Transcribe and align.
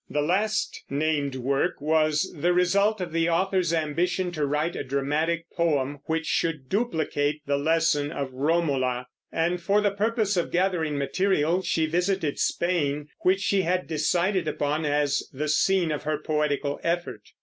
The 0.09 0.23
last 0.23 0.83
named 0.89 1.35
work 1.35 1.79
was 1.79 2.33
the 2.35 2.53
result 2.53 2.99
of 3.01 3.11
the 3.11 3.29
author's 3.29 3.71
ambition 3.71 4.31
to 4.31 4.47
write 4.47 4.75
a 4.75 4.83
dramatic 4.83 5.45
poem 5.55 5.99
which 6.05 6.25
should 6.25 6.67
duplicate 6.69 7.43
the 7.45 7.57
lesson 7.59 8.11
of 8.11 8.33
Romola; 8.33 9.05
and 9.31 9.61
for 9.61 9.79
the 9.79 9.91
purpose 9.91 10.37
of 10.37 10.49
gathering 10.51 10.97
material 10.97 11.61
she 11.61 11.85
visited 11.85 12.39
Spain, 12.39 13.09
which 13.19 13.41
she 13.41 13.61
had 13.61 13.85
decided 13.85 14.47
upon 14.47 14.85
as 14.85 15.21
the 15.31 15.47
scene 15.47 15.91
of 15.91 16.01
her 16.01 16.17
poetical 16.17 16.79
effort. 16.83 17.21